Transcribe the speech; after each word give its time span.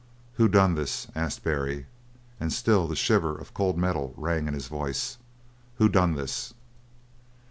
"Who 0.37 0.47
done 0.47 0.73
this?" 0.73 1.05
asked 1.13 1.43
Barry, 1.43 1.85
and 2.39 2.51
still 2.51 2.87
the 2.87 2.95
shiver 2.95 3.37
of 3.37 3.53
cold 3.53 3.77
metal 3.77 4.15
rang 4.17 4.47
in 4.47 4.55
his 4.55 4.67
voice. 4.67 5.19
"Who's 5.77 5.91
done 5.91 6.15
this?" 6.15 6.55